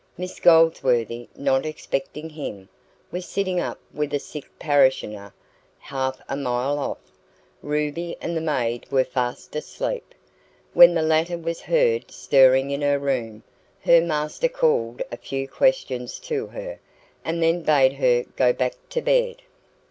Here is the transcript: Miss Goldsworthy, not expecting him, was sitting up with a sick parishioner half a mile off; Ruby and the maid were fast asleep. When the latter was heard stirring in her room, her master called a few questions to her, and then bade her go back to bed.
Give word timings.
Miss 0.17 0.39
Goldsworthy, 0.39 1.29
not 1.35 1.63
expecting 1.63 2.27
him, 2.31 2.69
was 3.11 3.27
sitting 3.27 3.59
up 3.59 3.79
with 3.93 4.11
a 4.15 4.19
sick 4.19 4.49
parishioner 4.57 5.31
half 5.77 6.19
a 6.27 6.35
mile 6.35 6.79
off; 6.79 6.97
Ruby 7.61 8.17
and 8.19 8.35
the 8.35 8.41
maid 8.41 8.87
were 8.89 9.03
fast 9.03 9.55
asleep. 9.55 10.15
When 10.73 10.95
the 10.95 11.03
latter 11.03 11.37
was 11.37 11.61
heard 11.61 12.09
stirring 12.09 12.71
in 12.71 12.81
her 12.81 12.97
room, 12.97 13.43
her 13.81 14.01
master 14.01 14.49
called 14.49 15.03
a 15.11 15.17
few 15.17 15.47
questions 15.47 16.17
to 16.21 16.47
her, 16.47 16.79
and 17.23 17.43
then 17.43 17.61
bade 17.61 17.93
her 17.93 18.23
go 18.35 18.53
back 18.53 18.73
to 18.89 19.03
bed. 19.03 19.43